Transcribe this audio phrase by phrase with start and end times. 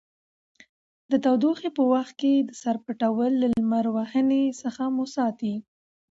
[1.11, 5.55] د تودوخې په وخت کې د سر پټول له لمر وهنې څخه مو ساتي.